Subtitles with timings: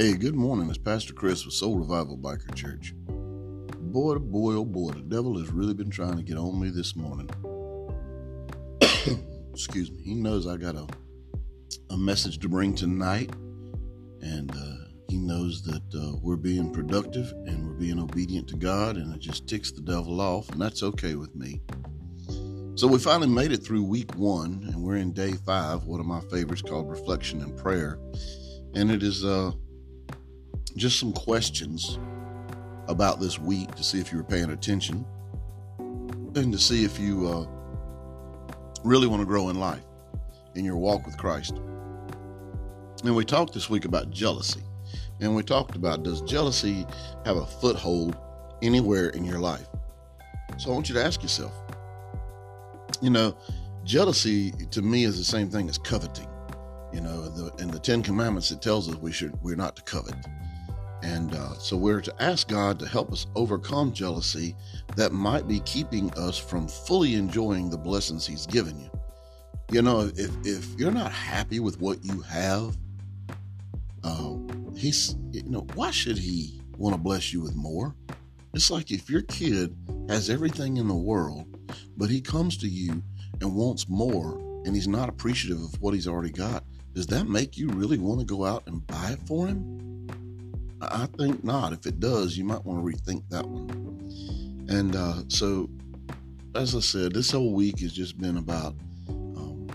[0.00, 0.70] Hey, good morning.
[0.70, 2.94] It's Pastor Chris with Soul Revival Biker Church.
[3.06, 6.96] Boy, boy, oh boy, the devil has really been trying to get on me this
[6.96, 7.28] morning.
[9.52, 10.02] Excuse me.
[10.02, 10.86] He knows I got a,
[11.90, 13.30] a message to bring tonight,
[14.22, 18.96] and uh, he knows that uh, we're being productive and we're being obedient to God,
[18.96, 21.60] and it just ticks the devil off, and that's okay with me.
[22.74, 26.06] So we finally made it through week one, and we're in day five, one of
[26.06, 27.98] my favorites called Reflection and Prayer.
[28.74, 29.50] And it is uh,
[30.76, 31.98] just some questions
[32.88, 35.04] about this week to see if you were paying attention
[35.78, 37.46] and to see if you uh,
[38.84, 39.82] really want to grow in life
[40.54, 41.60] in your walk with Christ.
[43.04, 44.62] And we talked this week about jealousy.
[45.20, 46.86] And we talked about does jealousy
[47.24, 48.16] have a foothold
[48.62, 49.68] anywhere in your life?
[50.58, 51.52] So I want you to ask yourself,
[53.00, 53.36] you know,
[53.84, 56.28] jealousy to me is the same thing as coveting.
[56.92, 59.82] You know, the, in the Ten Commandments, it tells us we should we're not to
[59.82, 60.14] covet.
[61.02, 64.54] And uh, so we're to ask God to help us overcome jealousy
[64.96, 68.90] that might be keeping us from fully enjoying the blessings He's given you.
[69.72, 72.76] You know, if if you're not happy with what you have,
[74.04, 74.34] uh,
[74.76, 77.94] He's you know why should He want to bless you with more?
[78.52, 79.76] It's like if your kid
[80.08, 81.46] has everything in the world,
[81.96, 83.02] but he comes to you
[83.40, 86.64] and wants more, and he's not appreciative of what he's already got.
[86.92, 89.89] Does that make you really want to go out and buy it for him?
[90.80, 91.72] I think not.
[91.72, 93.68] If it does, you might want to rethink that one.
[94.68, 95.68] And uh, so,
[96.54, 98.74] as I said, this whole week has just been about
[99.08, 99.66] um,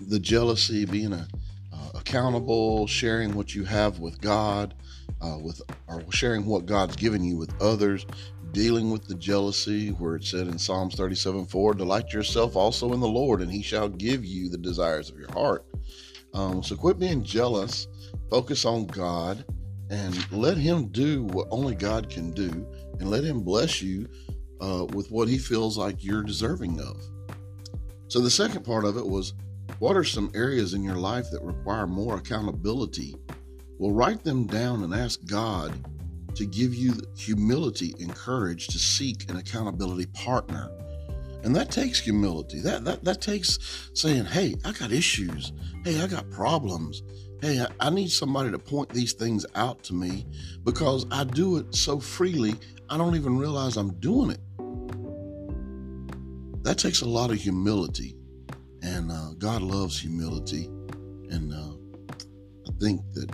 [0.00, 1.26] the jealousy, being a,
[1.72, 4.74] uh, accountable, sharing what you have with God,
[5.20, 8.06] uh, with or sharing what God's given you with others,
[8.52, 13.00] dealing with the jealousy, where it said in Psalms 37 4, delight yourself also in
[13.00, 15.64] the Lord, and he shall give you the desires of your heart.
[16.32, 17.88] Um, so quit being jealous
[18.30, 19.44] Focus on God
[19.90, 22.66] and let Him do what only God can do
[23.00, 24.08] and let Him bless you
[24.60, 27.02] uh, with what He feels like you're deserving of.
[28.06, 29.34] So, the second part of it was
[29.80, 33.16] what are some areas in your life that require more accountability?
[33.78, 35.72] Well, write them down and ask God
[36.36, 40.70] to give you humility and courage to seek an accountability partner.
[41.42, 42.60] And that takes humility.
[42.60, 45.52] That, that that takes saying, "Hey, I got issues.
[45.84, 47.02] Hey, I got problems
[47.40, 50.26] hey, I need somebody to point these things out to me
[50.64, 52.54] because I do it so freely,
[52.88, 54.40] I don't even realize I'm doing it.
[56.64, 58.16] That takes a lot of humility,
[58.82, 60.66] and uh, God loves humility.
[61.30, 61.72] And uh,
[62.68, 63.30] I think that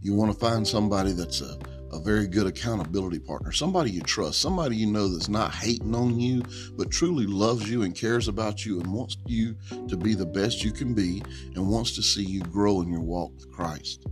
[0.00, 1.56] you want to find somebody that's a
[1.92, 6.18] a very good accountability partner, somebody you trust, somebody you know that's not hating on
[6.18, 6.42] you,
[6.76, 9.54] but truly loves you and cares about you and wants you
[9.88, 11.22] to be the best you can be
[11.54, 14.06] and wants to see you grow in your walk with Christ.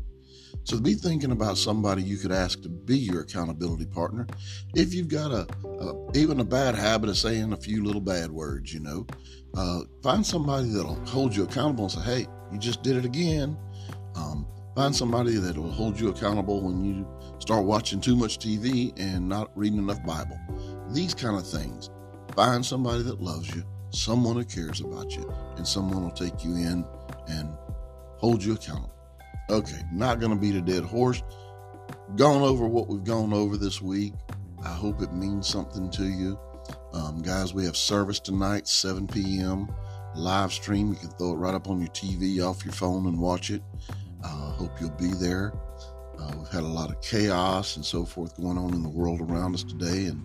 [0.65, 4.27] So be thinking about somebody you could ask to be your accountability partner.
[4.75, 8.31] If you've got a, a even a bad habit of saying a few little bad
[8.31, 9.07] words, you know,
[9.57, 13.57] uh, find somebody that'll hold you accountable and say, "Hey, you just did it again."
[14.15, 17.07] Um, find somebody that will hold you accountable when you
[17.39, 20.39] start watching too much TV and not reading enough Bible.
[20.91, 21.91] These kind of things.
[22.35, 26.55] Find somebody that loves you, someone who cares about you, and someone will take you
[26.55, 26.85] in
[27.29, 27.57] and
[28.19, 28.95] hold you accountable.
[29.51, 31.23] Okay, not going to beat a dead horse.
[32.17, 34.15] Gone over what we've gone over this week.
[34.65, 36.39] I hope it means something to you.
[36.93, 39.69] Um, guys, we have service tonight, 7 p.m.
[40.15, 40.91] Live stream.
[40.91, 43.63] You can throw it right up on your TV off your phone and watch it.
[44.23, 45.53] Uh, hope you'll be there.
[46.19, 49.21] Uh, we've had a lot of chaos and so forth going on in the world
[49.21, 50.23] around us today, and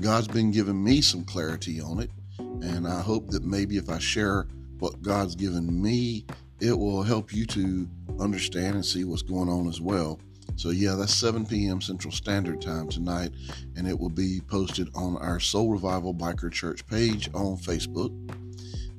[0.00, 2.10] God's been giving me some clarity on it.
[2.38, 4.46] And I hope that maybe if I share
[4.78, 6.26] what God's given me,
[6.60, 10.20] it will help you to understand and see what's going on as well.
[10.56, 11.80] So, yeah, that's 7 p.m.
[11.80, 13.30] Central Standard Time tonight,
[13.76, 18.10] and it will be posted on our Soul Revival Biker Church page on Facebook.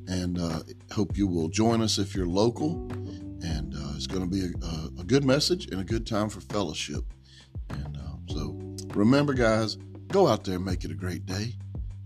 [0.08, 0.62] And uh,
[0.92, 2.90] hope you will join us if you're local
[4.12, 7.04] going to be a, a, good message and a good time for fellowship.
[7.70, 8.60] And uh, so
[8.94, 9.78] remember, guys,
[10.10, 11.54] go out there and make it a great day.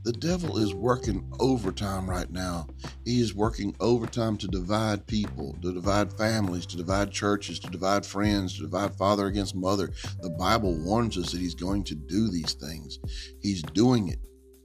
[0.04, 2.68] The devil is working overtime right now.
[3.06, 8.06] He is working overtime to divide people, to divide families, to divide churches, to divide
[8.06, 9.90] friends, to divide father against mother.
[10.22, 13.00] The Bible warns us that he's going to do these things.
[13.42, 14.19] He's doing it.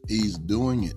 [0.08, 0.96] He's doing it.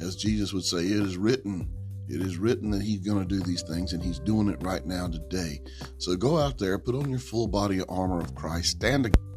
[0.00, 1.68] As Jesus would say, it is written,
[2.12, 4.84] it is written that he's going to do these things, and he's doing it right
[4.84, 5.62] now today.
[5.98, 9.31] So go out there, put on your full body armor of Christ, stand against